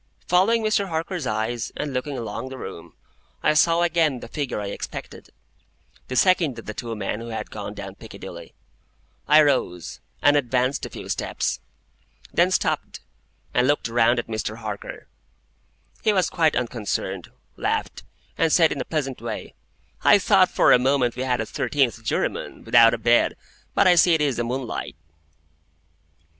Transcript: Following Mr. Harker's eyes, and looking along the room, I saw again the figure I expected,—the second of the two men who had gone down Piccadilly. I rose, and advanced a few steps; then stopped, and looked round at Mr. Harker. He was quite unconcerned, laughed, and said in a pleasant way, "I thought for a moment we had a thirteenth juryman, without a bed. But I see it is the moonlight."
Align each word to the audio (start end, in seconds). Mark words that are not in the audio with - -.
Following 0.27 0.63
Mr. 0.63 0.87
Harker's 0.87 1.27
eyes, 1.27 1.71
and 1.77 1.93
looking 1.93 2.17
along 2.17 2.49
the 2.49 2.57
room, 2.57 2.95
I 3.43 3.53
saw 3.53 3.83
again 3.83 4.19
the 4.19 4.27
figure 4.27 4.59
I 4.59 4.65
expected,—the 4.69 6.15
second 6.15 6.57
of 6.57 6.65
the 6.65 6.73
two 6.73 6.95
men 6.95 7.19
who 7.19 7.27
had 7.27 7.51
gone 7.51 7.75
down 7.75 7.93
Piccadilly. 7.93 8.55
I 9.27 9.43
rose, 9.43 9.99
and 10.19 10.35
advanced 10.35 10.87
a 10.87 10.89
few 10.89 11.07
steps; 11.07 11.59
then 12.33 12.49
stopped, 12.49 13.01
and 13.53 13.67
looked 13.67 13.87
round 13.87 14.17
at 14.17 14.25
Mr. 14.25 14.57
Harker. 14.57 15.07
He 16.01 16.11
was 16.11 16.31
quite 16.31 16.55
unconcerned, 16.55 17.29
laughed, 17.55 18.01
and 18.39 18.51
said 18.51 18.71
in 18.71 18.81
a 18.81 18.85
pleasant 18.85 19.21
way, 19.21 19.53
"I 20.03 20.17
thought 20.17 20.49
for 20.49 20.71
a 20.71 20.79
moment 20.79 21.15
we 21.15 21.21
had 21.21 21.39
a 21.41 21.45
thirteenth 21.45 22.03
juryman, 22.03 22.63
without 22.63 22.95
a 22.95 22.97
bed. 22.97 23.35
But 23.75 23.85
I 23.85 23.93
see 23.93 24.15
it 24.15 24.21
is 24.21 24.37
the 24.37 24.43
moonlight." 24.43 24.95